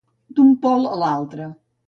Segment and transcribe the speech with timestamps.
[0.37, 1.51] D'un pol a l'altre.